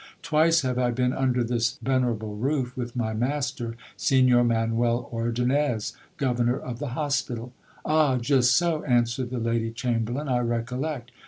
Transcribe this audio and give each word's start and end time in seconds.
Twice 0.23 0.61
have 0.61 0.79
I 0.79 0.89
been 0.89 1.13
under 1.13 1.43
this 1.43 1.77
venerable 1.79 2.35
roof 2.35 2.75
with 2.75 2.95
my 2.95 3.13
master, 3.13 3.75
Signor 3.95 4.43
Manuel 4.43 5.07
Ordonnez, 5.13 5.93
governor 6.17 6.57
of 6.57 6.79
the 6.79 6.97
hospital 6.97 7.53
Ah! 7.85 8.17
just 8.17 8.55
so, 8.55 8.83
answered 8.85 9.29
the 9.29 9.37
lady 9.37 9.69
chamberlain, 9.69 10.27
I 10.27 10.39
recollect 10.39 11.11